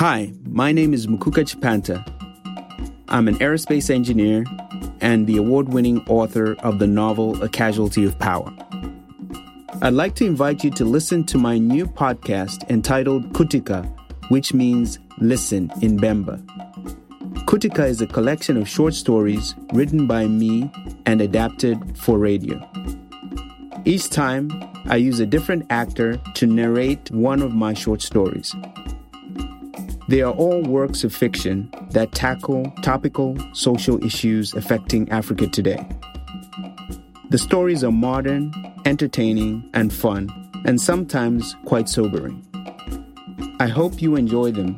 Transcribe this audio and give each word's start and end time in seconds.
Hi, 0.00 0.32
my 0.46 0.72
name 0.72 0.94
is 0.94 1.06
Mukuka 1.06 1.44
Chipanta. 1.44 2.02
I'm 3.08 3.28
an 3.28 3.36
aerospace 3.36 3.90
engineer 3.90 4.44
and 5.02 5.26
the 5.26 5.36
award 5.36 5.68
winning 5.68 6.00
author 6.08 6.54
of 6.60 6.78
the 6.78 6.86
novel 6.86 7.42
A 7.42 7.50
Casualty 7.50 8.04
of 8.04 8.18
Power. 8.18 8.50
I'd 9.82 9.92
like 9.92 10.14
to 10.14 10.24
invite 10.24 10.64
you 10.64 10.70
to 10.70 10.84
listen 10.86 11.24
to 11.24 11.36
my 11.36 11.58
new 11.58 11.86
podcast 11.86 12.68
entitled 12.70 13.32
Kutika, 13.34 13.84
which 14.30 14.54
means 14.54 14.98
listen 15.18 15.70
in 15.82 15.98
Bemba. 15.98 16.42
Kutika 17.44 17.86
is 17.86 18.00
a 18.00 18.06
collection 18.06 18.56
of 18.56 18.68
short 18.68 18.94
stories 18.94 19.54
written 19.74 20.06
by 20.06 20.26
me 20.26 20.70
and 21.04 21.20
adapted 21.20 21.98
for 21.98 22.16
radio. 22.16 22.66
Each 23.84 24.08
time, 24.08 24.50
I 24.90 24.96
use 24.96 25.20
a 25.20 25.26
different 25.26 25.66
actor 25.70 26.16
to 26.34 26.46
narrate 26.46 27.12
one 27.12 27.42
of 27.42 27.54
my 27.54 27.74
short 27.74 28.02
stories. 28.02 28.56
They 30.08 30.20
are 30.20 30.32
all 30.32 30.64
works 30.64 31.04
of 31.04 31.14
fiction 31.14 31.72
that 31.92 32.10
tackle 32.10 32.72
topical 32.82 33.38
social 33.52 34.04
issues 34.04 34.52
affecting 34.52 35.08
Africa 35.10 35.46
today. 35.46 35.86
The 37.28 37.38
stories 37.38 37.84
are 37.84 37.92
modern, 37.92 38.52
entertaining, 38.84 39.70
and 39.74 39.92
fun, 39.92 40.28
and 40.64 40.80
sometimes 40.80 41.54
quite 41.66 41.88
sobering. 41.88 42.44
I 43.60 43.68
hope 43.68 44.02
you 44.02 44.16
enjoy 44.16 44.50
them. 44.50 44.74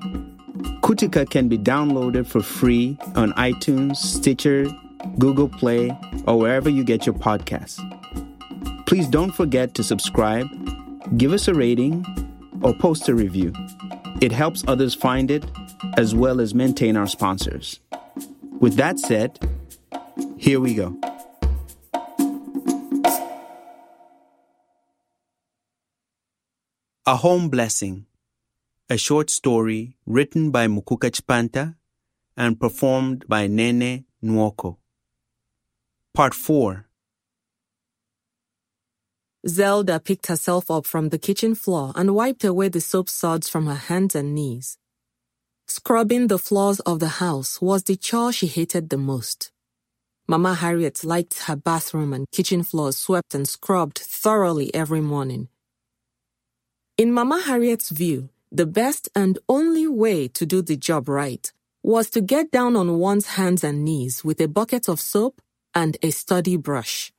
Kutika 0.82 1.30
can 1.30 1.48
be 1.48 1.56
downloaded 1.56 2.26
for 2.26 2.42
free 2.42 2.98
on 3.14 3.32
iTunes, 3.32 3.96
Stitcher, 3.96 4.66
Google 5.18 5.48
Play, 5.48 5.96
or 6.26 6.38
wherever 6.38 6.68
you 6.68 6.84
get 6.84 7.06
your 7.06 7.14
podcasts. 7.14 7.80
Please 8.92 9.08
don't 9.08 9.32
forget 9.32 9.72
to 9.72 9.82
subscribe, 9.82 10.46
give 11.16 11.32
us 11.32 11.48
a 11.48 11.54
rating, 11.54 12.04
or 12.60 12.74
post 12.74 13.08
a 13.08 13.14
review. 13.14 13.50
It 14.20 14.32
helps 14.32 14.64
others 14.68 14.94
find 14.94 15.30
it 15.30 15.46
as 15.96 16.14
well 16.14 16.42
as 16.42 16.54
maintain 16.54 16.94
our 16.98 17.06
sponsors. 17.06 17.80
With 18.60 18.74
that 18.74 18.98
said, 18.98 19.38
here 20.36 20.60
we 20.60 20.74
go. 20.74 20.94
A 27.06 27.16
Home 27.16 27.48
Blessing, 27.48 28.04
a 28.90 28.98
short 28.98 29.30
story 29.30 29.96
written 30.04 30.50
by 30.50 30.66
Mukuka 30.66 31.10
Chipanta 31.10 31.76
and 32.36 32.60
performed 32.60 33.24
by 33.26 33.46
Nene 33.46 34.04
Nwoko. 34.22 34.76
Part 36.12 36.34
4 36.34 36.90
Zelda 39.46 39.98
picked 39.98 40.28
herself 40.28 40.70
up 40.70 40.86
from 40.86 41.08
the 41.08 41.18
kitchen 41.18 41.56
floor 41.56 41.92
and 41.96 42.14
wiped 42.14 42.44
away 42.44 42.68
the 42.68 42.80
soap 42.80 43.08
suds 43.08 43.48
from 43.48 43.66
her 43.66 43.74
hands 43.74 44.14
and 44.14 44.34
knees. 44.34 44.78
Scrubbing 45.66 46.28
the 46.28 46.38
floors 46.38 46.78
of 46.80 47.00
the 47.00 47.08
house 47.08 47.60
was 47.60 47.82
the 47.82 47.96
chore 47.96 48.32
she 48.32 48.46
hated 48.46 48.90
the 48.90 48.98
most. 48.98 49.50
Mama 50.28 50.54
Harriet 50.54 51.02
liked 51.02 51.40
her 51.44 51.56
bathroom 51.56 52.12
and 52.12 52.30
kitchen 52.30 52.62
floors 52.62 52.96
swept 52.96 53.34
and 53.34 53.48
scrubbed 53.48 53.98
thoroughly 53.98 54.72
every 54.74 55.00
morning. 55.00 55.48
In 56.96 57.10
Mama 57.12 57.42
Harriet's 57.44 57.90
view, 57.90 58.28
the 58.52 58.66
best 58.66 59.08
and 59.14 59.40
only 59.48 59.88
way 59.88 60.28
to 60.28 60.46
do 60.46 60.62
the 60.62 60.76
job 60.76 61.08
right 61.08 61.52
was 61.82 62.10
to 62.10 62.20
get 62.20 62.52
down 62.52 62.76
on 62.76 62.98
one's 62.98 63.26
hands 63.26 63.64
and 63.64 63.84
knees 63.84 64.22
with 64.22 64.40
a 64.40 64.46
bucket 64.46 64.88
of 64.88 65.00
soap 65.00 65.42
and 65.74 65.96
a 66.02 66.10
sturdy 66.10 66.56
brush. 66.56 67.12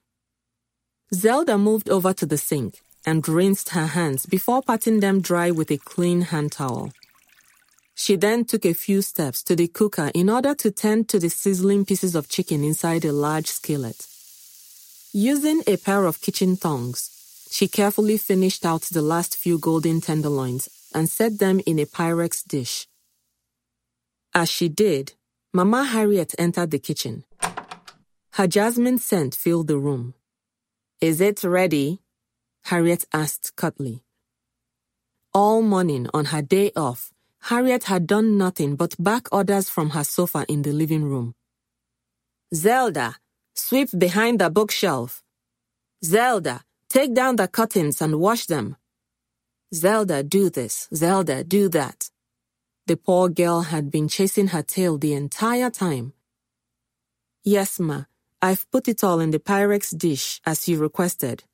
Zelda 1.14 1.60
moved 1.60 1.90
over 1.90 2.12
to 2.12 2.26
the 2.26 2.40
sink 2.40 2.82
and 3.06 3.28
rinsed 3.28 3.70
her 3.70 3.86
hands 3.86 4.26
before 4.26 4.64
patting 4.64 5.00
them 5.00 5.22
dry 5.22 5.52
with 5.52 5.70
a 5.70 5.78
clean 5.78 6.22
hand 6.22 6.54
towel. 6.54 6.92
She 7.94 8.16
then 8.16 8.46
took 8.46 8.66
a 8.66 8.74
few 8.74 9.04
steps 9.04 9.44
to 9.44 9.56
the 9.56 9.68
cooker 9.68 10.10
in 10.16 10.28
order 10.28 10.56
to 10.56 10.72
tend 10.72 11.10
to 11.10 11.20
the 11.20 11.30
sizzling 11.30 11.86
pieces 11.86 12.16
of 12.16 12.30
chicken 12.30 12.64
inside 12.64 13.06
a 13.06 13.12
large 13.12 13.46
skillet. 13.46 14.08
Using 15.14 15.62
a 15.68 15.78
pair 15.78 16.06
of 16.06 16.20
kitchen 16.20 16.58
tongs, 16.58 17.12
she 17.52 17.68
carefully 17.68 18.18
finished 18.18 18.66
out 18.66 18.82
the 18.82 19.04
last 19.04 19.38
few 19.38 19.60
golden 19.60 20.02
tenderloins 20.02 20.68
and 20.96 21.08
set 21.08 21.38
them 21.38 21.62
in 21.68 21.78
a 21.78 21.86
Pyrex 21.86 22.44
dish. 22.44 22.88
As 24.34 24.50
she 24.50 24.68
did, 24.68 25.14
Mama 25.54 25.84
Harriet 25.84 26.34
entered 26.40 26.72
the 26.72 26.80
kitchen. 26.80 27.24
Her 28.32 28.48
jasmine 28.48 28.98
scent 28.98 29.36
filled 29.36 29.68
the 29.68 29.78
room. 29.78 30.16
Is 31.04 31.20
it 31.20 31.44
ready? 31.44 32.00
Harriet 32.64 33.04
asked 33.12 33.58
curtly. 33.58 34.06
All 35.34 35.62
morning 35.62 36.08
on 36.14 36.24
her 36.32 36.42
day 36.42 36.72
off, 36.78 37.12
Harriet 37.42 37.84
had 37.92 38.08
done 38.08 38.38
nothing 38.38 38.78
but 38.78 38.96
back 38.98 39.28
orders 39.30 39.70
from 39.70 39.90
her 39.90 40.06
sofa 40.06 40.46
in 40.48 40.62
the 40.62 40.72
living 40.72 41.04
room. 41.04 41.36
Zelda, 42.56 43.18
sweep 43.54 43.90
behind 43.98 44.40
the 44.40 44.50
bookshelf. 44.50 45.22
Zelda, 46.06 46.62
take 46.88 47.14
down 47.14 47.36
the 47.36 47.50
curtains 47.50 48.02
and 48.02 48.22
wash 48.22 48.46
them. 48.46 48.78
Zelda, 49.76 50.24
do 50.24 50.50
this. 50.50 50.88
Zelda, 50.96 51.44
do 51.44 51.68
that. 51.68 52.12
The 52.88 52.96
poor 52.96 53.28
girl 53.28 53.64
had 53.64 53.92
been 53.92 54.08
chasing 54.08 54.48
her 54.56 54.64
tail 54.64 54.98
the 54.98 55.16
entire 55.16 55.70
time. 55.70 56.14
Yes, 57.44 57.78
ma, 57.78 58.06
I've 58.44 58.70
put 58.72 58.90
it 58.90 59.06
all 59.06 59.22
in 59.22 59.32
the 59.32 59.40
Pyrex 59.40 59.98
dish 59.98 60.42
as 60.46 60.68
you 60.68 60.78
requested, 60.78 61.46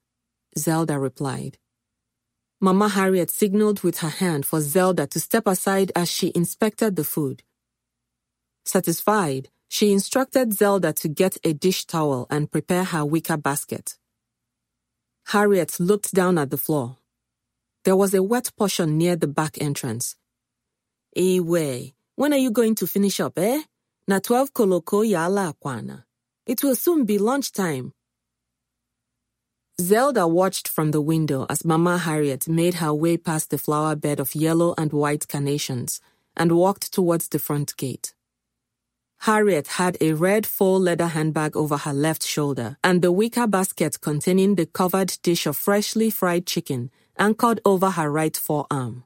Zelda 0.58 0.98
replied. 0.98 1.60
Mama 2.60 2.90
Harriet 2.90 3.30
signaled 3.30 3.84
with 3.84 4.00
her 4.00 4.10
hand 4.10 4.44
for 4.44 4.60
Zelda 4.60 5.06
to 5.06 5.20
step 5.20 5.46
aside 5.46 5.92
as 5.96 6.10
she 6.10 6.32
inspected 6.34 6.96
the 6.96 7.04
food. 7.04 7.44
Satisfied, 8.66 9.50
she 9.68 9.92
instructed 9.92 10.54
Zelda 10.54 10.92
to 10.94 11.08
get 11.08 11.38
a 11.44 11.54
dish 11.54 11.86
towel 11.86 12.26
and 12.32 12.52
prepare 12.52 12.86
her 12.86 13.06
wicker 13.06 13.38
basket. 13.38 13.96
Harriet 15.28 15.80
looked 15.80 16.12
down 16.16 16.40
at 16.40 16.50
the 16.50 16.58
floor. 16.58 16.98
There 17.84 17.96
was 17.96 18.16
a 18.16 18.24
wet 18.24 18.50
portion 18.58 18.98
near 18.98 19.16
the 19.16 19.28
back 19.28 19.62
entrance. 19.62 20.16
Ewe, 21.16 21.94
when 22.16 22.34
are 22.34 22.38
you 22.46 22.50
going 22.50 22.74
to 22.76 22.88
finish 22.88 23.20
up, 23.20 23.38
eh? 23.38 23.62
Na 24.08 24.18
12 24.18 24.54
koloko 24.54 25.06
yala 25.06 25.54
akwana. 25.54 26.06
It 26.50 26.64
will 26.64 26.74
soon 26.74 27.06
be 27.06 27.20
lunchtime. 27.20 27.94
Zelda 29.80 30.28
watched 30.28 30.68
from 30.68 30.90
the 30.90 31.00
window 31.00 31.46
as 31.48 31.64
Mama 31.64 32.00
Harriet 32.00 32.50
made 32.50 32.74
her 32.82 32.92
way 32.92 33.18
past 33.18 33.52
the 33.52 33.60
flower 33.60 33.96
bed 33.96 34.20
of 34.20 34.34
yellow 34.34 34.74
and 34.76 34.92
white 34.92 35.28
carnations 35.28 36.02
and 36.36 36.52
walked 36.52 36.92
towards 36.92 37.28
the 37.28 37.38
front 37.38 37.78
gate. 37.78 38.16
Harriet 39.20 39.68
had 39.68 39.96
a 40.02 40.14
red 40.14 40.48
faux 40.48 40.82
leather 40.82 41.09
handbag 41.09 41.56
over 41.56 41.78
her 41.78 41.94
left 41.94 42.24
shoulder 42.26 42.78
and 42.84 43.04
the 43.04 43.12
wicker 43.12 43.46
basket 43.46 44.02
containing 44.02 44.56
the 44.56 44.66
covered 44.66 45.20
dish 45.22 45.46
of 45.46 45.56
freshly 45.56 46.09
fried 46.09 46.48
chicken 46.48 46.90
anchored 47.20 47.62
over 47.64 47.92
her 47.92 48.09
right 48.09 48.36
forearm. 48.36 49.04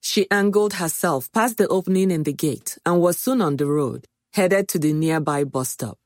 She 0.00 0.28
angled 0.28 0.74
herself 0.74 1.30
past 1.30 1.56
the 1.56 1.68
opening 1.68 2.10
in 2.10 2.24
the 2.24 2.32
gate 2.32 2.78
and 2.84 3.00
was 3.00 3.16
soon 3.16 3.40
on 3.42 3.58
the 3.58 3.66
road, 3.66 4.08
headed 4.32 4.66
to 4.70 4.80
the 4.80 4.92
nearby 4.92 5.44
bus 5.44 5.68
stop. 5.68 5.98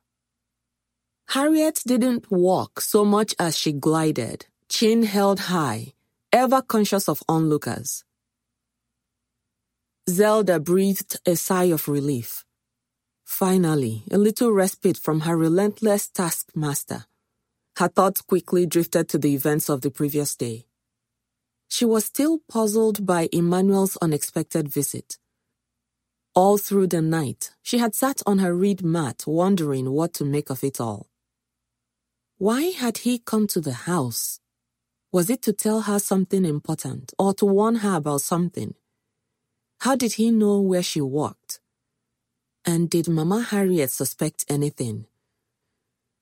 Harriet 1.32 1.82
didn't 1.86 2.30
walk 2.30 2.80
so 2.80 3.04
much 3.04 3.34
as 3.38 3.54
she 3.54 3.70
glided, 3.70 4.46
chin 4.70 5.02
held 5.02 5.40
high, 5.40 5.92
ever 6.32 6.62
conscious 6.62 7.06
of 7.06 7.22
onlookers. 7.28 8.02
Zelda 10.08 10.58
breathed 10.58 11.20
a 11.26 11.36
sigh 11.36 11.64
of 11.64 11.86
relief. 11.86 12.46
Finally, 13.26 14.04
a 14.10 14.16
little 14.16 14.50
respite 14.50 14.96
from 14.96 15.20
her 15.20 15.36
relentless 15.36 16.08
taskmaster. 16.08 17.04
Her 17.76 17.88
thoughts 17.88 18.22
quickly 18.22 18.64
drifted 18.64 19.10
to 19.10 19.18
the 19.18 19.34
events 19.34 19.68
of 19.68 19.82
the 19.82 19.90
previous 19.90 20.34
day. 20.34 20.64
She 21.68 21.84
was 21.84 22.06
still 22.06 22.38
puzzled 22.48 23.04
by 23.04 23.28
Emmanuel's 23.30 23.98
unexpected 24.00 24.70
visit. 24.70 25.18
All 26.34 26.56
through 26.56 26.86
the 26.86 27.02
night, 27.02 27.50
she 27.62 27.76
had 27.76 27.94
sat 27.94 28.22
on 28.24 28.38
her 28.38 28.54
reed 28.56 28.82
mat 28.82 29.24
wondering 29.26 29.90
what 29.90 30.14
to 30.14 30.24
make 30.24 30.48
of 30.48 30.64
it 30.64 30.80
all. 30.80 31.10
Why 32.38 32.66
had 32.70 32.98
he 32.98 33.18
come 33.18 33.48
to 33.48 33.60
the 33.60 33.72
house? 33.72 34.38
Was 35.10 35.28
it 35.28 35.42
to 35.42 35.52
tell 35.52 35.80
her 35.82 35.98
something 35.98 36.44
important 36.44 37.12
or 37.18 37.34
to 37.34 37.44
warn 37.44 37.76
her 37.76 37.96
about 37.96 38.20
something? 38.20 38.74
How 39.80 39.96
did 39.96 40.12
he 40.12 40.30
know 40.30 40.60
where 40.60 40.84
she 40.84 41.00
worked? 41.00 41.58
And 42.64 42.88
did 42.88 43.08
Mama 43.08 43.42
Harriet 43.42 43.90
suspect 43.90 44.44
anything? 44.48 45.06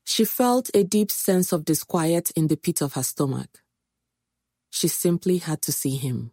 She 0.04 0.24
felt 0.24 0.70
a 0.72 0.84
deep 0.84 1.10
sense 1.10 1.52
of 1.52 1.66
disquiet 1.66 2.30
in 2.34 2.46
the 2.46 2.56
pit 2.56 2.80
of 2.80 2.94
her 2.94 3.02
stomach. 3.02 3.62
She 4.70 4.88
simply 4.88 5.36
had 5.36 5.60
to 5.62 5.72
see 5.72 5.96
him. 5.96 6.30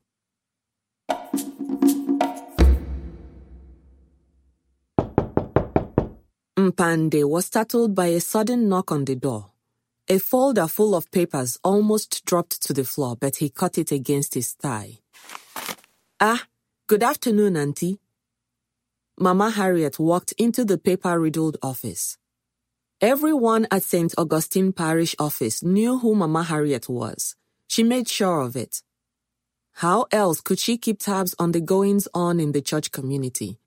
Mpande 6.56 7.28
was 7.28 7.48
startled 7.48 7.94
by 7.94 8.08
a 8.08 8.22
sudden 8.22 8.70
knock 8.70 8.90
on 8.90 9.04
the 9.04 9.16
door. 9.16 9.53
A 10.10 10.20
folder 10.20 10.68
full 10.68 10.96
of 10.96 11.10
papers 11.12 11.58
almost 11.64 12.26
dropped 12.26 12.62
to 12.64 12.74
the 12.74 12.84
floor, 12.84 13.16
but 13.16 13.38
he 13.38 13.50
caught 13.50 13.78
it 13.78 13.90
against 13.90 14.34
his 14.34 14.52
thigh. 14.52 15.00
Ah, 16.20 16.46
good 16.88 17.02
afternoon, 17.02 17.56
Auntie. 17.56 18.00
Mama 19.18 19.50
Harriet 19.52 20.00
walked 20.00 20.34
into 20.34 20.66
the 20.66 20.78
paper 20.78 21.18
riddled 21.18 21.56
office. 21.64 22.18
Everyone 23.00 23.66
at 23.72 23.84
St. 23.84 24.14
Augustine 24.18 24.74
Parish 24.74 25.16
office 25.20 25.64
knew 25.64 26.00
who 26.00 26.16
Mama 26.16 26.44
Harriet 26.44 26.90
was. 26.90 27.38
She 27.70 27.84
made 27.84 28.10
sure 28.10 28.42
of 28.42 28.58
it. 28.58 28.84
How 29.76 30.08
else 30.12 30.42
could 30.42 30.60
she 30.60 30.78
keep 30.78 31.00
tabs 31.00 31.34
on 31.40 31.54
the 31.54 31.62
goings 31.62 32.10
on 32.14 32.42
in 32.42 32.52
the 32.52 32.62
church 32.62 32.92
community? 32.92 33.58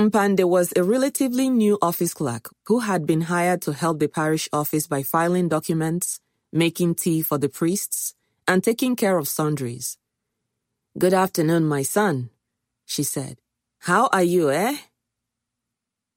Mpande 0.00 0.48
was 0.48 0.72
a 0.76 0.82
relatively 0.82 1.50
new 1.50 1.76
office 1.82 2.14
clerk 2.14 2.48
who 2.64 2.78
had 2.78 3.04
been 3.04 3.20
hired 3.20 3.60
to 3.60 3.74
help 3.74 3.98
the 3.98 4.08
parish 4.08 4.48
office 4.50 4.86
by 4.86 5.02
filing 5.02 5.46
documents, 5.46 6.20
making 6.54 6.94
tea 6.94 7.20
for 7.20 7.36
the 7.36 7.50
priests, 7.50 8.14
and 8.48 8.64
taking 8.64 8.96
care 8.96 9.18
of 9.18 9.28
sundries. 9.28 9.98
Good 10.98 11.12
afternoon, 11.12 11.66
my 11.66 11.82
son, 11.82 12.30
she 12.86 13.02
said. 13.02 13.36
How 13.80 14.06
are 14.06 14.22
you, 14.22 14.50
eh? 14.50 14.78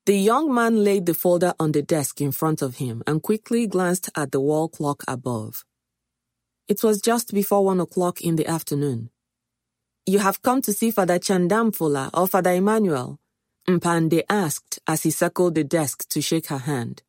The 0.05 0.17
young 0.17 0.53
man 0.53 0.85
laid 0.85 1.05
the 1.05 1.13
folder 1.13 1.53
on 1.59 1.73
the 1.73 1.81
desk 1.81 2.21
in 2.21 2.31
front 2.31 2.61
of 2.61 2.77
him 2.77 3.03
and 3.05 3.21
quickly 3.21 3.67
glanced 3.67 4.09
at 4.15 4.31
the 4.31 4.39
wall 4.39 4.69
clock 4.69 5.03
above. 5.09 5.65
It 6.69 6.83
was 6.83 7.01
just 7.01 7.33
before 7.33 7.65
one 7.65 7.81
o'clock 7.81 8.21
in 8.21 8.37
the 8.37 8.47
afternoon. 8.47 9.09
You 10.05 10.19
have 10.19 10.41
come 10.41 10.61
to 10.61 10.71
see 10.71 10.89
Father 10.89 11.19
Chandamfula 11.19 12.11
or 12.13 12.27
Father 12.27 12.51
Emmanuel, 12.51 13.19
Mpande 13.67 14.23
asked 14.29 14.79
as 14.87 15.03
he 15.03 15.11
circled 15.11 15.55
the 15.55 15.63
desk 15.63 16.07
to 16.09 16.21
shake 16.21 16.47
her 16.47 16.57
hand. 16.57 17.01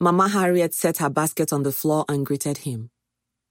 Mama 0.00 0.28
Harriet 0.28 0.74
set 0.74 0.98
her 0.98 1.08
basket 1.08 1.52
on 1.52 1.62
the 1.62 1.72
floor 1.72 2.04
and 2.08 2.26
greeted 2.26 2.58
him. 2.58 2.90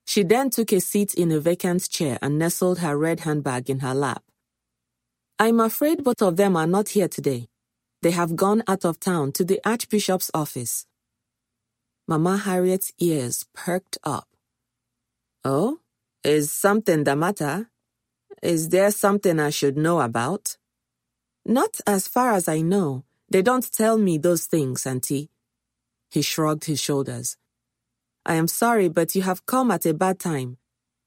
She 0.05 0.23
then 0.23 0.49
took 0.49 0.71
a 0.71 0.81
seat 0.81 1.13
in 1.15 1.31
a 1.31 1.39
vacant 1.39 1.89
chair 1.89 2.19
and 2.21 2.37
nestled 2.37 2.79
her 2.79 2.97
red 2.97 3.21
handbag 3.21 3.69
in 3.69 3.79
her 3.79 3.95
lap. 3.95 4.23
I'm 5.39 5.59
afraid 5.59 6.03
both 6.03 6.21
of 6.21 6.35
them 6.35 6.55
are 6.55 6.67
not 6.67 6.89
here 6.89 7.07
today. 7.07 7.47
They 8.01 8.11
have 8.11 8.35
gone 8.35 8.61
out 8.67 8.85
of 8.85 8.99
town 8.99 9.31
to 9.33 9.43
the 9.43 9.59
Archbishop's 9.65 10.29
office. 10.33 10.85
Mama 12.07 12.37
Harriet's 12.37 12.91
ears 12.99 13.45
perked 13.53 13.97
up. 14.03 14.27
Oh, 15.43 15.79
is 16.23 16.51
something 16.51 17.03
the 17.03 17.15
matter? 17.15 17.69
Is 18.43 18.69
there 18.69 18.91
something 18.91 19.39
I 19.39 19.49
should 19.49 19.77
know 19.77 20.01
about? 20.01 20.57
Not 21.45 21.79
as 21.85 22.07
far 22.07 22.33
as 22.33 22.47
I 22.47 22.61
know. 22.61 23.03
They 23.29 23.41
don't 23.41 23.71
tell 23.71 23.97
me 23.97 24.17
those 24.17 24.45
things, 24.45 24.85
Auntie. 24.85 25.29
He 26.09 26.21
shrugged 26.21 26.65
his 26.65 26.79
shoulders. 26.79 27.37
I 28.25 28.35
am 28.35 28.47
sorry, 28.47 28.89
but 28.89 29.13
you 29.15 29.21
have 29.21 29.45
come 29.45 29.69
at 29.69 29.85
a 29.85 29.93
bad 29.93 30.19
time. 30.19 30.57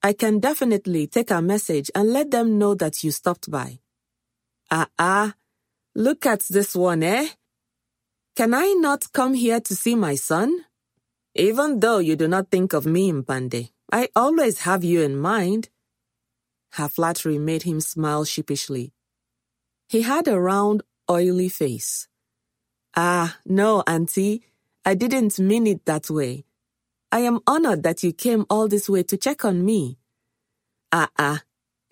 I 0.02 0.12
can 0.12 0.38
definitely 0.38 1.08
take 1.08 1.32
a 1.32 1.42
message 1.42 1.90
and 1.94 2.12
let 2.12 2.30
them 2.30 2.58
know 2.58 2.74
that 2.76 3.02
you 3.02 3.10
stopped 3.10 3.50
by. 3.50 3.80
Ah, 4.70 4.86
ah. 4.98 5.34
Look 5.96 6.26
at 6.26 6.40
this 6.48 6.76
one, 6.76 7.02
eh? 7.02 7.28
Can 8.36 8.54
I 8.54 8.74
not 8.78 9.12
come 9.12 9.34
here 9.34 9.60
to 9.60 9.74
see 9.74 9.96
my 9.96 10.14
son? 10.14 10.64
Even 11.34 11.80
though 11.80 11.98
you 11.98 12.14
do 12.14 12.28
not 12.28 12.50
think 12.50 12.72
of 12.72 12.86
me, 12.86 13.10
Mpande, 13.10 13.70
I 13.90 14.08
always 14.14 14.60
have 14.60 14.84
you 14.84 15.02
in 15.02 15.16
mind. 15.16 15.70
Her 16.72 16.88
flattery 16.88 17.38
made 17.38 17.64
him 17.64 17.80
smile 17.80 18.24
sheepishly. 18.24 18.92
He 19.88 20.02
had 20.02 20.28
a 20.28 20.38
round, 20.38 20.82
oily 21.10 21.48
face. 21.48 22.08
Ah, 22.94 23.38
no, 23.46 23.82
Auntie, 23.86 24.42
I 24.84 24.94
didn't 24.94 25.38
mean 25.38 25.66
it 25.66 25.86
that 25.86 26.10
way. 26.10 26.44
I 27.10 27.20
am 27.20 27.40
honored 27.46 27.84
that 27.84 28.02
you 28.02 28.12
came 28.12 28.44
all 28.50 28.68
this 28.68 28.90
way 28.90 29.02
to 29.04 29.16
check 29.16 29.46
on 29.46 29.64
me. 29.64 29.98
Ah, 30.92 31.08
ah, 31.18 31.40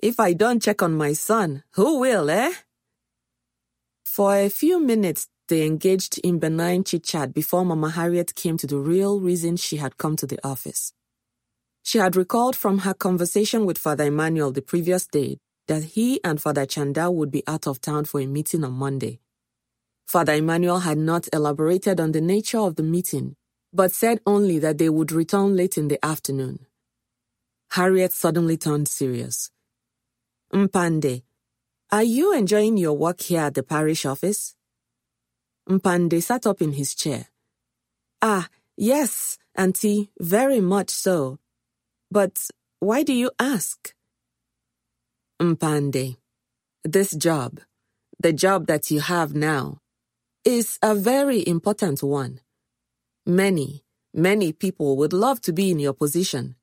if 0.02 0.20
I 0.20 0.34
don't 0.34 0.60
check 0.62 0.82
on 0.82 0.93
my 0.94 1.14
son, 1.14 1.62
who 1.72 2.00
will, 2.00 2.28
eh? 2.28 2.52
For 4.04 4.37
a 4.37 4.50
few 4.50 4.78
minutes, 4.78 5.28
they 5.49 5.64
engaged 5.64 6.19
in 6.19 6.38
benign 6.38 6.84
chit 6.84 7.04
chat 7.04 7.32
before 7.32 7.64
Mama 7.64 7.88
Harriet 7.88 8.34
came 8.34 8.58
to 8.58 8.66
the 8.66 8.76
real 8.76 9.20
reason 9.20 9.56
she 9.56 9.78
had 9.78 9.96
come 9.96 10.16
to 10.16 10.26
the 10.26 10.38
office. 10.46 10.92
She 11.82 11.96
had 11.96 12.14
recalled 12.14 12.56
from 12.56 12.81
her 12.81 12.92
conversation 12.92 13.64
with 13.64 13.78
Father 13.78 14.04
Emmanuel 14.04 14.52
the 14.52 14.60
previous 14.60 15.06
day 15.06 15.38
that 15.68 15.82
he 15.84 16.22
and 16.24 16.40
Father 16.40 16.66
Chanda 16.66 17.10
would 17.10 17.30
be 17.30 17.42
out 17.46 17.66
of 17.66 17.80
town 17.80 18.04
for 18.04 18.20
a 18.20 18.26
meeting 18.26 18.64
on 18.64 18.72
Monday. 18.72 19.20
Father 20.06 20.34
Emmanuel 20.34 20.80
had 20.80 20.98
not 20.98 21.28
elaborated 21.32 22.00
on 22.00 22.12
the 22.12 22.20
nature 22.20 22.58
of 22.58 22.76
the 22.76 22.82
meeting, 22.82 23.36
but 23.72 23.92
said 23.92 24.20
only 24.26 24.58
that 24.60 24.78
they 24.78 24.88
would 24.88 25.12
return 25.12 25.56
late 25.56 25.76
in 25.76 25.88
the 25.88 26.04
afternoon. 26.04 26.66
Harriet 27.70 28.12
suddenly 28.12 28.56
turned 28.56 28.88
serious. 28.88 29.50
Mpande, 30.52 31.22
are 31.90 32.04
you 32.04 32.32
enjoying 32.32 32.76
your 32.76 32.94
work 32.94 33.20
here 33.20 33.42
at 33.42 33.54
the 33.54 33.62
parish 33.62 34.06
office? 34.06 34.54
Mpande 35.68 36.22
sat 36.22 36.46
up 36.46 36.62
in 36.62 36.72
his 36.72 36.94
chair. 36.94 37.26
Ah, 38.22 38.48
yes, 38.76 39.38
Auntie, 39.56 40.10
very 40.20 40.60
much 40.60 40.90
so. 40.90 41.38
But 42.10 42.48
why 42.80 43.02
do 43.02 43.12
you 43.12 43.30
ask? 43.40 43.92
Mpande, 45.41 46.17
this 46.83 47.11
job, 47.15 47.61
the 48.19 48.33
job 48.33 48.67
that 48.69 48.91
you 48.91 49.00
have 49.00 49.35
now, 49.35 49.81
is 50.44 50.79
a 50.83 50.94
very 50.94 51.47
important 51.47 52.03
one. 52.03 52.41
Many, 53.27 53.85
many 54.15 54.53
people 54.55 54.97
would 54.97 55.12
love 55.12 55.43
to 55.43 55.53
be 55.53 55.71
in 55.71 55.79
your 55.79 55.93
position. 55.93 56.56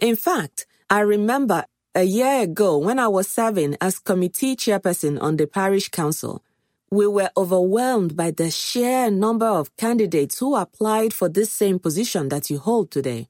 In 0.00 0.16
fact, 0.16 0.66
I 0.90 1.00
remember 1.00 1.66
a 1.94 2.02
year 2.02 2.42
ago 2.42 2.78
when 2.78 2.98
I 2.98 3.06
was 3.06 3.28
serving 3.28 3.76
as 3.80 4.00
committee 4.00 4.56
chairperson 4.56 5.20
on 5.22 5.36
the 5.36 5.46
parish 5.46 5.88
council, 5.88 6.42
we 6.90 7.06
were 7.06 7.30
overwhelmed 7.36 8.16
by 8.16 8.32
the 8.32 8.50
sheer 8.50 9.08
number 9.08 9.46
of 9.46 9.76
candidates 9.76 10.40
who 10.40 10.56
applied 10.56 11.12
for 11.12 11.28
this 11.28 11.52
same 11.52 11.78
position 11.78 12.28
that 12.30 12.50
you 12.50 12.58
hold 12.58 12.90
today. 12.90 13.28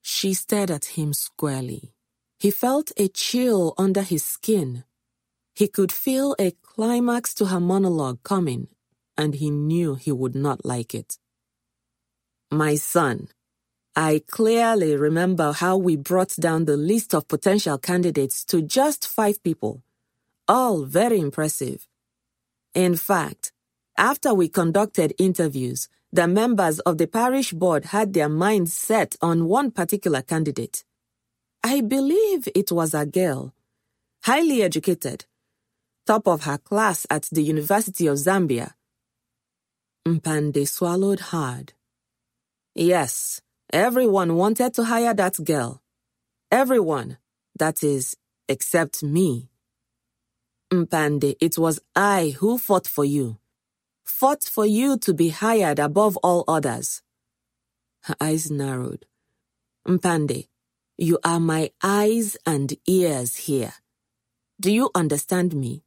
She 0.00 0.34
stared 0.34 0.70
at 0.70 0.84
him 0.96 1.12
squarely. 1.12 1.92
He 2.38 2.50
felt 2.50 2.92
a 2.96 3.08
chill 3.08 3.74
under 3.76 4.02
his 4.02 4.22
skin. 4.22 4.84
He 5.54 5.66
could 5.66 5.90
feel 5.90 6.36
a 6.38 6.52
climax 6.62 7.34
to 7.34 7.46
her 7.46 7.58
monologue 7.58 8.22
coming, 8.22 8.68
and 9.16 9.34
he 9.34 9.50
knew 9.50 9.96
he 9.96 10.12
would 10.12 10.36
not 10.36 10.64
like 10.64 10.94
it. 10.94 11.18
My 12.50 12.76
son, 12.76 13.28
I 13.96 14.22
clearly 14.30 14.96
remember 14.96 15.50
how 15.52 15.76
we 15.76 15.96
brought 15.96 16.36
down 16.36 16.66
the 16.66 16.76
list 16.76 17.12
of 17.12 17.26
potential 17.26 17.76
candidates 17.78 18.44
to 18.44 18.62
just 18.62 19.08
five 19.08 19.42
people, 19.42 19.82
all 20.46 20.84
very 20.84 21.18
impressive. 21.18 21.88
In 22.74 22.94
fact, 22.94 23.50
after 23.96 24.32
we 24.32 24.48
conducted 24.48 25.12
interviews, 25.18 25.88
the 26.12 26.28
members 26.28 26.78
of 26.80 26.98
the 26.98 27.08
parish 27.08 27.52
board 27.52 27.86
had 27.86 28.12
their 28.12 28.28
minds 28.28 28.72
set 28.72 29.16
on 29.20 29.46
one 29.46 29.72
particular 29.72 30.22
candidate. 30.22 30.84
I 31.70 31.82
believe 31.82 32.48
it 32.54 32.72
was 32.72 32.94
a 32.94 33.04
girl, 33.04 33.52
highly 34.22 34.62
educated, 34.62 35.26
top 36.06 36.26
of 36.26 36.44
her 36.44 36.56
class 36.56 37.06
at 37.10 37.24
the 37.30 37.42
University 37.42 38.06
of 38.06 38.16
Zambia. 38.16 38.72
Mpande 40.06 40.66
swallowed 40.66 41.20
hard. 41.20 41.74
Yes, 42.74 43.42
everyone 43.70 44.36
wanted 44.36 44.72
to 44.76 44.84
hire 44.84 45.12
that 45.12 45.44
girl. 45.44 45.82
Everyone, 46.50 47.18
that 47.58 47.82
is, 47.82 48.16
except 48.48 49.02
me. 49.02 49.50
Mpande, 50.72 51.36
it 51.38 51.58
was 51.58 51.80
I 51.94 52.34
who 52.38 52.56
fought 52.56 52.86
for 52.86 53.04
you. 53.04 53.36
Fought 54.06 54.44
for 54.44 54.64
you 54.64 54.96
to 55.00 55.12
be 55.12 55.28
hired 55.28 55.78
above 55.78 56.16
all 56.22 56.44
others. 56.48 57.02
Her 58.04 58.16
eyes 58.22 58.50
narrowed. 58.50 59.04
Mpande, 59.86 60.47
you 60.98 61.18
are 61.24 61.40
my 61.40 61.70
eyes 61.82 62.36
and 62.44 62.76
ears 62.86 63.36
here. 63.36 63.72
Do 64.60 64.72
you 64.72 64.90
understand 64.94 65.54
me? 65.54 65.84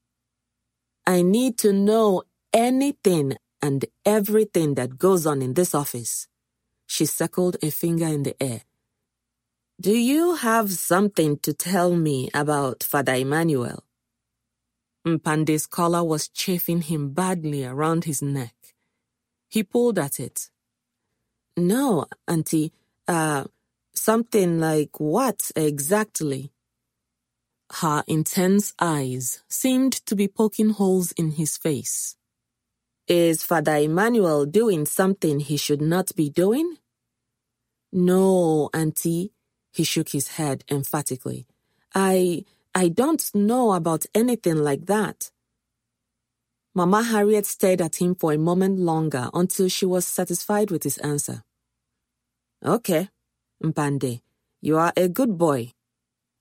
I 1.06 1.22
need 1.22 1.58
to 1.60 1.74
know 1.74 2.24
anything 2.53 3.36
and 3.62 3.86
everything 4.06 4.75
that 4.75 4.98
goes 4.98 5.27
on 5.27 5.41
in 5.41 5.53
this 5.53 5.75
office. 5.75 6.27
She 6.88 7.06
circled 7.06 7.58
a 7.62 7.70
finger 7.72 8.08
in 8.08 8.24
the 8.24 8.41
air. 8.41 8.62
Do 9.80 9.91
you 9.91 10.36
have 10.36 10.72
something 10.72 11.39
to 11.39 11.53
tell 11.53 11.96
me 11.96 12.30
about 12.34 12.84
Father 12.84 13.15
Emmanuel? 13.15 13.84
Mpande's 15.06 15.65
collar 15.68 16.03
was 16.03 16.30
chafing 16.30 16.82
him 16.82 17.12
badly 17.13 17.65
around 17.65 18.06
his 18.06 18.22
neck. 18.22 18.53
He 19.50 19.63
pulled 19.63 20.00
at 20.00 20.20
it. 20.20 20.50
No, 21.58 22.06
Auntie, 22.27 22.72
uh, 23.08 23.46
Something 23.93 24.60
like 24.60 25.00
what 25.00 25.51
exactly? 25.55 26.51
Her 27.79 28.03
intense 28.07 28.74
eyes 28.79 29.43
seemed 29.50 29.93
to 30.05 30.15
be 30.15 30.27
poking 30.27 30.71
holes 30.71 31.12
in 31.13 31.31
his 31.31 31.57
face. 31.57 32.15
Is 33.07 33.43
Father 33.43 33.75
Emmanuel 33.75 34.45
doing 34.45 34.86
something 34.86 35.39
he 35.39 35.57
should 35.57 35.81
not 35.81 36.15
be 36.15 36.29
doing? 36.29 36.77
No, 37.91 38.69
Auntie. 38.74 39.33
He 39.74 39.83
shook 39.83 40.10
his 40.10 40.29
head 40.29 40.63
emphatically. 40.69 41.48
I, 41.95 42.45
I 42.75 42.89
don't 42.89 43.24
know 43.33 43.74
about 43.74 44.05
anything 44.13 44.57
like 44.57 44.86
that. 44.88 45.31
Mama 46.74 47.03
Harriet 47.03 47.45
stared 47.45 47.81
at 47.81 48.01
him 48.01 48.15
for 48.15 48.31
a 48.31 48.38
moment 48.38 48.79
longer 48.79 49.29
until 49.33 49.67
she 49.67 49.86
was 49.86 50.05
satisfied 50.05 50.71
with 50.71 50.83
his 50.83 50.98
answer. 51.00 51.43
Okay, 52.65 53.10
Mpande, 53.63 54.22
you 54.62 54.77
are 54.77 54.94
a 54.98 55.08
good 55.08 55.38
boy. 55.38 55.74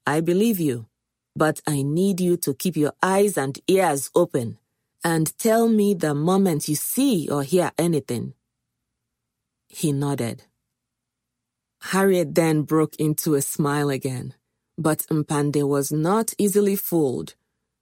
I 0.05 0.21
believe 0.21 0.59
you, 0.59 0.87
but 1.35 1.61
I 1.67 1.83
need 1.83 2.19
you 2.19 2.37
to 2.37 2.53
keep 2.53 2.75
your 2.75 2.93
eyes 3.01 3.37
and 3.37 3.59
ears 3.67 4.09
open 4.15 4.57
and 5.03 5.37
tell 5.37 5.67
me 5.67 5.93
the 5.93 6.13
moment 6.13 6.67
you 6.67 6.75
see 6.75 7.29
or 7.29 7.43
hear 7.43 7.71
anything. 7.77 8.33
He 9.67 9.91
nodded. 9.91 10.43
Harriet 11.81 12.35
then 12.35 12.63
broke 12.63 12.95
into 12.97 13.35
a 13.35 13.41
smile 13.41 13.89
again, 13.89 14.35
but 14.77 15.05
Mpande 15.09 15.67
was 15.67 15.91
not 15.91 16.33
easily 16.37 16.75
fooled. 16.75 17.35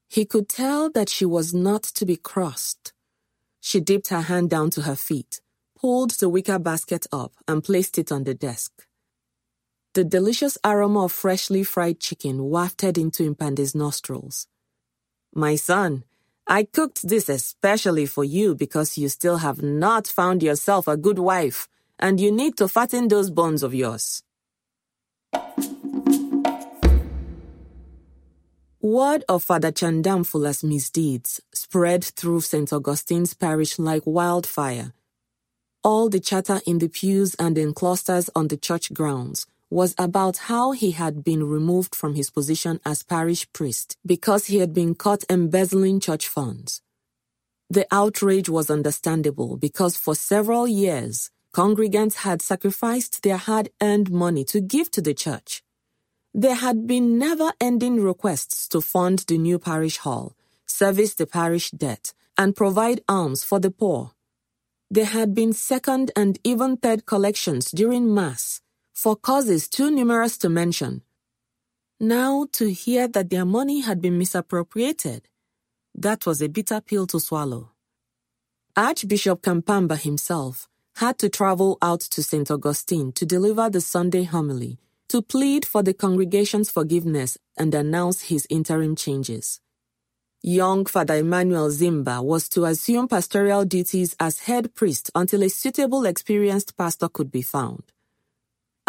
He 0.07 0.25
could 0.25 0.49
tell 0.49 0.89
that 0.91 1.09
she 1.09 1.25
was 1.25 1.53
not 1.53 1.83
to 1.83 2.05
be 2.05 2.15
crossed. 2.15 2.93
She 3.61 3.79
dipped 3.79 4.07
her 4.09 4.21
hand 4.21 4.49
down 4.49 4.69
to 4.71 4.83
her 4.83 4.95
feet, 4.95 5.41
pulled 5.79 6.11
the 6.11 6.29
wicker 6.29 6.59
basket 6.59 7.07
up, 7.11 7.33
and 7.47 7.63
placed 7.63 7.97
it 7.97 8.11
on 8.11 8.23
the 8.23 8.33
desk. 8.33 8.85
The 9.99 10.05
delicious 10.05 10.57
aroma 10.63 11.03
of 11.03 11.11
freshly 11.11 11.61
fried 11.61 11.99
chicken 11.99 12.45
wafted 12.45 12.97
into 12.97 13.35
Mpande's 13.35 13.75
nostrils. 13.75 14.47
My 15.35 15.57
son, 15.57 16.05
I 16.47 16.63
cooked 16.63 17.05
this 17.05 17.27
especially 17.27 18.05
for 18.05 18.23
you 18.23 18.55
because 18.55 18.97
you 18.97 19.09
still 19.09 19.39
have 19.39 19.61
not 19.61 20.07
found 20.07 20.41
yourself 20.41 20.87
a 20.87 20.95
good 20.95 21.19
wife 21.19 21.67
and 21.99 22.17
you 22.17 22.31
need 22.31 22.55
to 22.59 22.69
fatten 22.69 23.09
those 23.09 23.29
bones 23.29 23.61
of 23.61 23.75
yours. 23.75 24.23
Word 28.79 29.25
of 29.27 29.43
Father 29.43 29.73
Chandamfula's 29.73 30.63
misdeeds 30.63 31.41
spread 31.53 32.05
through 32.05 32.39
St. 32.39 32.71
Augustine's 32.71 33.33
parish 33.33 33.77
like 33.77 34.03
wildfire. 34.05 34.93
All 35.83 36.07
the 36.07 36.21
chatter 36.21 36.61
in 36.65 36.77
the 36.77 36.87
pews 36.87 37.35
and 37.35 37.57
in 37.57 37.73
clusters 37.73 38.29
on 38.33 38.47
the 38.47 38.55
church 38.55 38.93
grounds 38.93 39.45
was 39.69 39.93
about 39.97 40.37
how 40.37 40.71
he 40.71 40.91
had 40.91 41.23
been 41.23 41.43
removed 41.43 41.93
from 41.93 42.15
his 42.15 42.31
position 42.31 42.79
as 42.85 43.03
parish 43.03 43.51
priest 43.53 43.97
because 44.05 44.47
he 44.47 44.57
had 44.57 44.73
been 44.73 44.95
caught 44.95 45.23
embezzling 45.29 45.99
church 45.99 46.27
funds. 46.27 46.81
The 47.69 47.85
outrage 47.91 48.49
was 48.49 48.71
understandable 48.71 49.57
because 49.57 49.95
for 49.95 50.15
several 50.15 50.67
years, 50.67 51.29
Congregants 51.53 52.15
had 52.15 52.41
sacrificed 52.41 53.21
their 53.21 53.37
hard 53.37 53.69
earned 53.81 54.11
money 54.11 54.43
to 54.45 54.59
give 54.59 54.89
to 54.91 55.01
the 55.01 55.13
church. 55.13 55.63
There 56.33 56.55
had 56.55 56.87
been 56.87 57.19
never 57.19 57.51
ending 57.61 58.01
requests 58.01 58.67
to 58.69 58.81
fund 58.81 59.19
the 59.19 59.37
new 59.37 59.59
parish 59.59 59.97
hall, 59.97 60.35
service 60.65 61.13
the 61.13 61.27
parish 61.27 61.69
debt, 61.71 62.13
and 62.37 62.55
provide 62.55 63.01
alms 63.07 63.43
for 63.43 63.59
the 63.59 63.71
poor. 63.71 64.11
There 64.89 65.05
had 65.05 65.35
been 65.35 65.53
second 65.53 66.11
and 66.15 66.39
even 66.43 66.77
third 66.77 67.05
collections 67.05 67.69
during 67.69 68.11
Mass 68.13 68.61
for 68.99 69.15
causes 69.15 69.69
too 69.69 69.89
numerous 69.89 70.37
to 70.37 70.49
mention. 70.49 71.01
Now, 72.01 72.47
to 72.51 72.69
hear 72.73 73.07
that 73.07 73.29
their 73.29 73.45
money 73.45 73.79
had 73.79 74.01
been 74.01 74.17
misappropriated, 74.17 75.29
that 75.95 76.25
was 76.25 76.41
a 76.41 76.49
bitter 76.49 76.81
pill 76.81 77.07
to 77.07 77.19
swallow. 77.21 77.71
Archbishop 78.75 79.41
Kampamba 79.41 79.95
himself 79.95 80.67
had 80.97 81.17
to 81.19 81.29
travel 81.29 81.77
out 81.81 82.01
to 82.01 82.21
St. 82.21 82.51
Augustine 82.51 83.13
to 83.13 83.25
deliver 83.25 83.69
the 83.69 83.79
Sunday 83.79 84.23
homily, 84.23 84.79
to 85.07 85.21
plead 85.21 85.65
for 85.65 85.81
the 85.81 85.93
congregation's 85.93 86.69
forgiveness 86.69 87.37
and 87.57 87.73
announce 87.73 88.23
his 88.23 88.45
interim 88.49 88.97
changes. 88.97 89.61
Young 90.41 90.85
Father 90.85 91.15
Emmanuel 91.15 91.69
Zimba 91.69 92.21
was 92.21 92.49
to 92.49 92.65
assume 92.65 93.07
pastoral 93.07 93.63
duties 93.63 94.13
as 94.19 94.39
head 94.39 94.75
priest 94.75 95.09
until 95.15 95.43
a 95.43 95.49
suitable 95.49 96.05
experienced 96.05 96.75
pastor 96.75 97.07
could 97.07 97.31
be 97.31 97.41
found. 97.41 97.83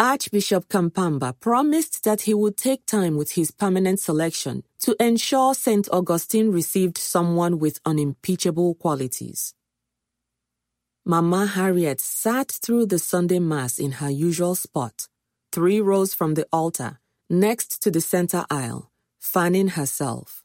Archbishop 0.01 0.67
Kampamba 0.67 1.39
promised 1.39 2.05
that 2.05 2.21
he 2.21 2.33
would 2.33 2.57
take 2.57 2.87
time 2.87 3.15
with 3.17 3.33
his 3.33 3.51
permanent 3.51 3.99
selection 3.99 4.63
to 4.79 4.95
ensure 4.99 5.53
St. 5.53 5.87
Augustine 5.91 6.51
received 6.51 6.97
someone 6.97 7.59
with 7.59 7.79
unimpeachable 7.85 8.73
qualities. 8.73 9.53
Mama 11.05 11.45
Harriet 11.45 12.01
sat 12.01 12.51
through 12.51 12.87
the 12.87 12.97
Sunday 12.97 13.37
Mass 13.37 13.77
in 13.77 13.91
her 13.91 14.09
usual 14.09 14.55
spot, 14.55 15.07
three 15.51 15.79
rows 15.79 16.15
from 16.15 16.33
the 16.33 16.47
altar, 16.51 16.99
next 17.29 17.83
to 17.83 17.91
the 17.91 18.01
center 18.01 18.43
aisle, 18.49 18.89
fanning 19.19 19.67
herself. 19.67 20.43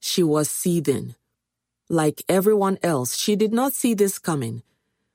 She 0.00 0.24
was 0.24 0.50
seething. 0.50 1.14
Like 1.88 2.24
everyone 2.28 2.78
else, 2.82 3.16
she 3.16 3.36
did 3.36 3.52
not 3.52 3.74
see 3.74 3.94
this 3.94 4.18
coming. 4.18 4.64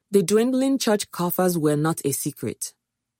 The 0.09 0.23
dwindling 0.23 0.77
church 0.77 1.11
coffers 1.11 1.57
were 1.57 1.75
not 1.75 1.99
a 2.05 2.13
secret. 2.13 2.71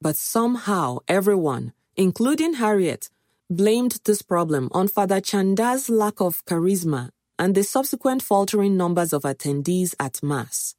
But 0.02 0.18
somehow 0.18 1.00
everyone, 1.08 1.74
including 1.96 2.56
Harriet, 2.56 3.10
blamed 3.52 4.00
this 4.06 4.24
problem 4.24 4.70
on 4.72 4.88
Father 4.88 5.22
Chanda's 5.22 5.90
lack 5.90 6.20
of 6.20 6.44
charisma 6.46 7.12
and 7.38 7.54
the 7.54 7.64
subsequent 7.64 8.24
faltering 8.24 8.76
numbers 8.76 9.14
of 9.14 9.24
attendees 9.24 9.94
at 10.00 10.24
Mass. 10.24 10.76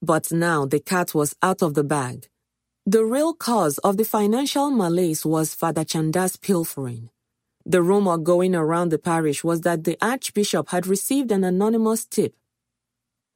But 0.00 0.32
now 0.32 0.64
the 0.64 0.80
cat 0.80 1.14
was 1.14 1.36
out 1.42 1.62
of 1.62 1.74
the 1.74 1.84
bag. 1.84 2.28
The 2.86 3.04
real 3.04 3.34
cause 3.34 3.78
of 3.78 3.96
the 3.96 4.04
financial 4.04 4.70
malaise 4.70 5.24
was 5.24 5.54
Father 5.54 5.84
Chanda's 5.84 6.36
pilfering. 6.36 7.10
The 7.64 7.82
rumor 7.82 8.18
going 8.18 8.54
around 8.54 8.88
the 8.88 8.98
parish 8.98 9.44
was 9.44 9.60
that 9.60 9.84
the 9.84 9.96
Archbishop 10.00 10.70
had 10.70 10.86
received 10.86 11.30
an 11.30 11.44
anonymous 11.44 12.04
tip. 12.06 12.34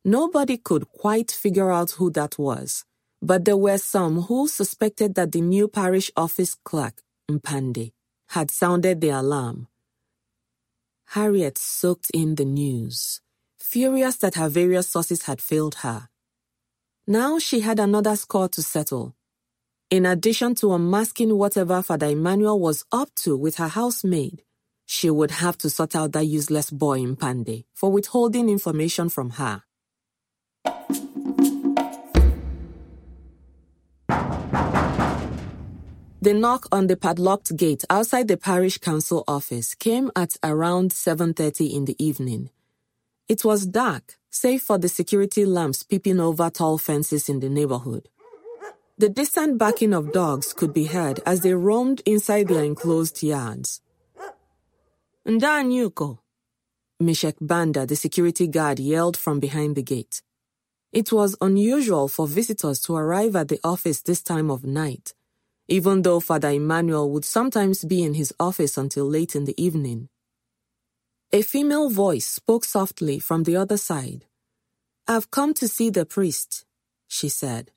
Nobody 0.05 0.57
could 0.57 0.89
quite 0.89 1.31
figure 1.31 1.71
out 1.71 1.93
who 1.93 2.11
that 2.11 2.39
was, 2.39 2.85
but 3.23 3.45
there 3.45 3.57
were 3.57 3.79
some 3.79 4.23
who 4.23 4.49
suspected 4.49 5.15
that 5.15 5.33
the 5.33 5.41
new 5.41 5.69
parish 5.69 6.11
office 6.17 6.55
clerk, 6.55 7.03
Mpande, 7.31 7.93
had 8.29 8.51
sounded 8.51 9.01
the 9.01 9.11
alarm. 9.11 9.69
Harriet 11.11 11.57
soaked 11.59 12.11
in 12.13 12.35
the 12.35 12.45
news, 12.45 13.21
furious 13.59 14.17
that 14.17 14.35
her 14.35 14.49
various 14.49 14.89
sources 14.89 15.23
had 15.23 15.41
failed 15.41 15.77
her. 15.77 16.09
Now 17.07 17.39
she 17.39 17.61
had 17.61 17.79
another 17.79 18.17
score 18.17 18.49
to 18.49 18.63
settle. 18.63 19.15
In 19.89 20.05
addition 20.05 20.57
to 20.57 20.75
unmasking 20.75 21.37
whatever 21.39 21.81
Father 21.81 22.09
Emmanuel 22.09 22.59
was 22.59 22.85
up 22.91 23.15
to 23.17 23.37
with 23.37 23.57
her 23.57 23.69
housemaid, 23.69 24.43
she 24.85 25.11
would 25.11 25.31
have 25.31 25.57
to 25.59 25.71
sort 25.71 25.95
out 25.95 26.13
that 26.13 26.27
useless 26.27 26.71
boy 26.71 27.01
Mpande 27.01 27.65
for 27.73 27.93
withholding 27.93 28.49
information 28.49 29.09
from 29.09 29.31
her. 29.31 29.63
The 36.27 36.35
knock 36.35 36.67
on 36.73 36.89
the 36.89 36.97
padlocked 36.97 37.57
gate 37.57 37.85
outside 37.89 38.27
the 38.27 38.37
parish 38.37 38.79
council 38.79 39.23
office 39.29 39.77
came 39.77 40.11
at 40.17 40.37
around 40.43 40.91
7:30 40.91 41.73
in 41.73 41.85
the 41.85 41.95
evening. 42.05 42.51
It 43.29 43.45
was 43.45 43.65
dark, 43.65 44.19
save 44.29 44.65
for 44.65 44.77
the 44.77 44.89
security 44.89 45.45
lamps 45.47 45.85
peeping 45.85 46.19
over 46.19 46.51
tall 46.51 46.79
fences 46.79 47.29
in 47.29 47.39
the 47.39 47.49
neighborhood. 47.49 48.09
The 48.99 49.09
distant 49.09 49.57
barking 49.57 49.95
of 49.95 50.11
dogs 50.11 50.53
could 50.53 50.73
be 50.73 50.87
heard 50.87 51.21
as 51.25 51.43
they 51.43 51.55
roamed 51.55 52.03
inside 52.05 52.49
their 52.49 52.65
enclosed 52.65 53.23
yards. 53.23 53.81
Ndanyuko, 55.25 56.19
Mishek 57.01 57.37
Banda, 57.41 57.87
the 57.87 57.95
security 57.95 58.49
guard, 58.49 58.81
yelled 58.81 59.17
from 59.17 59.39
behind 59.39 59.77
the 59.77 59.85
gate. 59.85 60.23
It 60.91 61.13
was 61.13 61.37
unusual 61.41 62.09
for 62.09 62.27
visitors 62.27 62.81
to 62.81 62.97
arrive 62.97 63.37
at 63.37 63.47
the 63.47 63.61
office 63.63 64.03
this 64.03 64.23
time 64.25 64.51
of 64.51 64.65
night, 64.65 65.15
even 65.69 66.03
though 66.03 66.21
Father 66.21 66.51
Emmanuel 66.51 67.11
would 67.11 67.25
sometimes 67.25 67.85
be 67.85 68.03
in 68.03 68.15
his 68.15 68.33
office 68.39 68.79
until 68.79 69.09
late 69.09 69.35
in 69.35 69.45
the 69.45 69.61
evening. 69.63 70.09
A 71.33 71.43
female 71.43 71.91
voice 71.91 72.27
spoke 72.27 72.65
softly 72.65 73.19
from 73.19 73.43
the 73.43 73.57
other 73.57 73.77
side. 73.77 74.27
I've 75.09 75.31
come 75.31 75.55
to 75.55 75.69
see 75.69 75.91
the 75.91 76.07
priest, 76.07 76.65
she 77.09 77.29
said. 77.29 77.73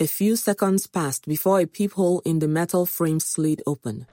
A 0.00 0.06
few 0.08 0.34
seconds 0.34 0.88
passed 0.88 1.26
before 1.26 1.60
a 1.60 1.66
peephole 1.66 2.20
in 2.24 2.40
the 2.40 2.48
metal 2.48 2.86
frame 2.86 3.20
slid 3.20 3.62
open. 3.66 4.06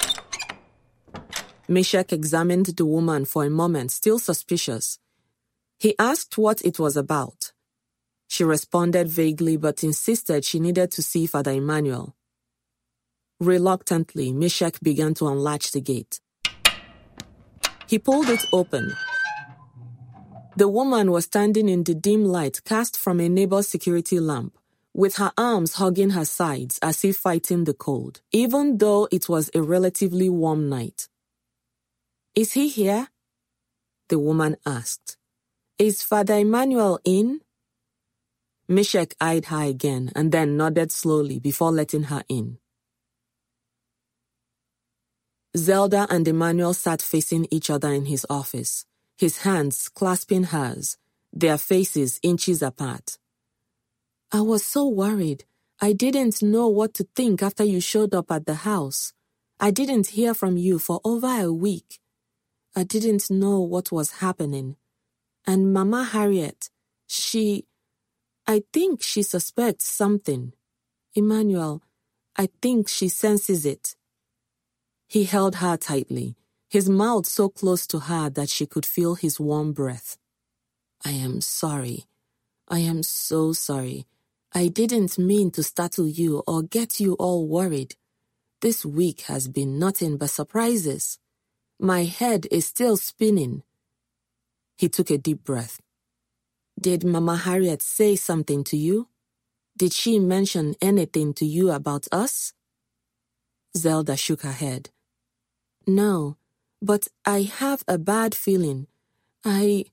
Meshach 1.67 2.13
examined 2.13 2.67
the 2.67 2.85
woman 2.85 3.25
for 3.25 3.45
a 3.45 3.49
moment, 3.49 3.91
still 3.91 4.19
suspicious. 4.19 4.99
He 5.79 5.95
asked 5.97 6.37
what 6.37 6.61
it 6.61 6.77
was 6.77 6.95
about. 6.95 7.53
She 8.27 8.43
responded 8.43 9.07
vaguely 9.07 9.57
but 9.57 9.83
insisted 9.83 10.45
she 10.45 10.59
needed 10.59 10.91
to 10.91 11.01
see 11.01 11.25
Father 11.25 11.51
Emmanuel. 11.51 12.15
Reluctantly, 13.41 14.31
Meshach 14.31 14.79
began 14.83 15.15
to 15.15 15.27
unlatch 15.27 15.71
the 15.71 15.81
gate. 15.81 16.19
He 17.87 17.97
pulled 17.97 18.29
it 18.29 18.45
open. 18.53 18.95
The 20.55 20.67
woman 20.67 21.09
was 21.09 21.25
standing 21.25 21.67
in 21.67 21.83
the 21.83 21.95
dim 21.95 22.23
light 22.23 22.63
cast 22.65 22.95
from 22.95 23.19
a 23.19 23.27
neighbor's 23.27 23.67
security 23.67 24.19
lamp, 24.19 24.59
with 24.93 25.15
her 25.15 25.31
arms 25.39 25.73
hugging 25.73 26.11
her 26.11 26.23
sides 26.23 26.77
as 26.83 27.03
if 27.03 27.17
fighting 27.17 27.63
the 27.63 27.73
cold, 27.73 28.21
even 28.31 28.77
though 28.77 29.07
it 29.11 29.27
was 29.27 29.49
a 29.55 29.63
relatively 29.63 30.29
warm 30.29 30.69
night. 30.69 31.07
Is 32.35 32.51
he 32.51 32.67
here? 32.67 33.07
The 34.09 34.19
woman 34.19 34.57
asked. 34.67 35.17
Is 35.79 36.03
Father 36.03 36.35
Emmanuel 36.35 36.99
in? 37.03 37.41
Meshach 38.67 39.15
eyed 39.19 39.45
her 39.45 39.63
again 39.63 40.11
and 40.15 40.31
then 40.31 40.57
nodded 40.57 40.91
slowly 40.91 41.39
before 41.39 41.71
letting 41.71 42.03
her 42.03 42.23
in. 42.29 42.60
Zelda 45.55 46.07
and 46.09 46.27
Emmanuel 46.27 46.73
sat 46.73 47.01
facing 47.01 47.47
each 47.51 47.69
other 47.69 47.91
in 47.91 48.05
his 48.05 48.25
office, 48.29 48.85
his 49.17 49.39
hands 49.39 49.89
clasping 49.89 50.43
hers, 50.43 50.97
their 51.33 51.57
faces 51.57 52.19
inches 52.23 52.61
apart. 52.61 53.17
I 54.31 54.41
was 54.41 54.65
so 54.65 54.87
worried. 54.87 55.43
I 55.81 55.91
didn't 55.91 56.41
know 56.41 56.67
what 56.67 56.93
to 56.95 57.07
think 57.15 57.43
after 57.43 57.65
you 57.65 57.81
showed 57.81 58.13
up 58.13 58.31
at 58.31 58.45
the 58.45 58.53
house. 58.53 59.13
I 59.59 59.71
didn't 59.71 60.07
hear 60.07 60.33
from 60.33 60.55
you 60.55 60.79
for 60.79 61.01
over 61.03 61.27
a 61.27 61.51
week. 61.51 61.99
I 62.73 62.83
didn't 62.83 63.29
know 63.29 63.59
what 63.59 63.91
was 63.91 64.19
happening. 64.23 64.77
And 65.45 65.73
Mama 65.73 66.05
Harriet, 66.05 66.69
she. 67.07 67.65
I 68.47 68.63
think 68.71 69.01
she 69.01 69.21
suspects 69.21 69.85
something. 69.85 70.53
Emmanuel, 71.13 71.81
I 72.37 72.47
think 72.61 72.87
she 72.87 73.09
senses 73.09 73.65
it. 73.65 73.95
He 75.11 75.25
held 75.25 75.55
her 75.55 75.75
tightly, 75.75 76.37
his 76.69 76.87
mouth 76.87 77.25
so 77.25 77.49
close 77.49 77.85
to 77.87 77.99
her 77.99 78.29
that 78.29 78.47
she 78.47 78.65
could 78.65 78.85
feel 78.85 79.15
his 79.15 79.41
warm 79.41 79.73
breath. 79.73 80.17
I 81.03 81.11
am 81.11 81.41
sorry. 81.41 82.05
I 82.69 82.79
am 82.79 83.03
so 83.03 83.51
sorry. 83.51 84.05
I 84.53 84.69
didn't 84.69 85.19
mean 85.19 85.51
to 85.51 85.63
startle 85.63 86.07
you 86.07 86.43
or 86.47 86.63
get 86.63 87.01
you 87.01 87.15
all 87.15 87.45
worried. 87.45 87.95
This 88.61 88.85
week 88.85 89.23
has 89.23 89.49
been 89.49 89.77
nothing 89.77 90.15
but 90.15 90.29
surprises. 90.29 91.19
My 91.77 92.05
head 92.05 92.47
is 92.49 92.65
still 92.65 92.95
spinning. 92.95 93.63
He 94.77 94.87
took 94.87 95.09
a 95.09 95.17
deep 95.17 95.43
breath. 95.43 95.81
Did 96.79 97.03
Mama 97.03 97.35
Harriet 97.35 97.81
say 97.81 98.15
something 98.15 98.63
to 98.63 98.77
you? 98.77 99.09
Did 99.77 99.91
she 99.91 100.19
mention 100.19 100.75
anything 100.81 101.33
to 101.33 101.45
you 101.45 101.69
about 101.71 102.07
us? 102.13 102.53
Zelda 103.75 104.15
shook 104.15 104.43
her 104.43 104.53
head. 104.53 104.89
No, 105.87 106.37
but 106.81 107.07
I 107.25 107.41
have 107.43 107.83
a 107.87 107.97
bad 107.97 108.35
feeling. 108.35 108.87
I. 109.45 109.85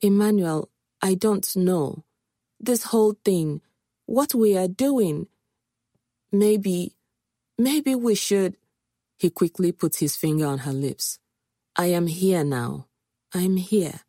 Emmanuel, 0.00 0.70
I 1.02 1.14
don't 1.14 1.56
know. 1.56 2.04
This 2.60 2.84
whole 2.84 3.16
thing, 3.24 3.62
what 4.06 4.34
we 4.34 4.56
are 4.56 4.68
doing. 4.68 5.26
Maybe. 6.32 6.94
Maybe 7.58 7.94
we 7.94 8.14
should. 8.14 8.56
He 9.18 9.30
quickly 9.30 9.72
put 9.72 9.96
his 9.96 10.16
finger 10.16 10.46
on 10.46 10.58
her 10.58 10.72
lips. 10.72 11.18
I 11.76 11.86
am 11.86 12.06
here 12.06 12.44
now. 12.44 12.86
I'm 13.34 13.56
here. 13.56 14.00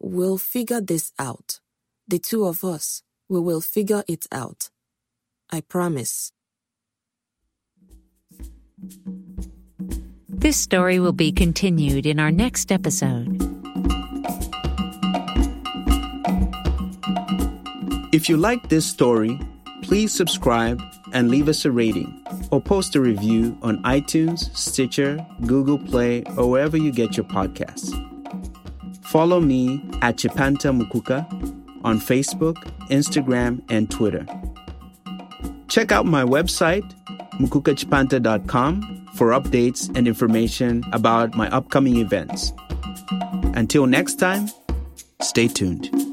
We'll 0.00 0.38
figure 0.38 0.80
this 0.80 1.12
out. 1.18 1.60
The 2.08 2.18
two 2.18 2.46
of 2.46 2.64
us, 2.64 3.02
we 3.28 3.40
will 3.40 3.60
figure 3.60 4.04
it 4.08 4.26
out. 4.32 4.70
I 5.50 5.60
promise. 5.60 6.32
This 10.40 10.56
story 10.56 10.98
will 10.98 11.12
be 11.12 11.32
continued 11.32 12.06
in 12.06 12.18
our 12.18 12.30
next 12.30 12.72
episode. 12.72 13.28
If 18.10 18.30
you 18.30 18.38
like 18.38 18.70
this 18.70 18.86
story, 18.86 19.38
please 19.82 20.14
subscribe 20.14 20.80
and 21.12 21.28
leave 21.28 21.46
us 21.46 21.66
a 21.66 21.70
rating 21.70 22.24
or 22.50 22.58
post 22.58 22.96
a 22.96 23.02
review 23.02 23.58
on 23.60 23.82
iTunes, 23.82 24.56
Stitcher, 24.56 25.24
Google 25.44 25.78
Play, 25.78 26.24
or 26.38 26.48
wherever 26.48 26.78
you 26.78 26.90
get 26.90 27.18
your 27.18 27.26
podcasts. 27.26 27.92
Follow 29.04 29.40
me 29.40 29.84
at 30.00 30.16
Chipanta 30.16 30.72
Mukuka 30.72 31.30
on 31.84 32.00
Facebook, 32.00 32.56
Instagram, 32.88 33.60
and 33.68 33.90
Twitter. 33.90 34.24
Check 35.68 35.92
out 35.92 36.06
my 36.06 36.24
website, 36.24 36.90
mukukachipanta.com 37.32 38.99
for 39.20 39.32
updates 39.32 39.94
and 39.94 40.08
information 40.08 40.82
about 40.94 41.34
my 41.34 41.46
upcoming 41.50 41.98
events. 41.98 42.54
Until 43.52 43.84
next 43.84 44.14
time, 44.14 44.48
stay 45.20 45.46
tuned. 45.46 46.09